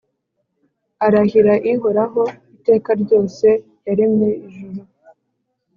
arahira 1.05 1.53
Ihoraho 1.71 2.21
iteka 2.55 2.91
ryose 3.01 3.47
yaremye 3.85 4.29
ijuru 4.45 4.79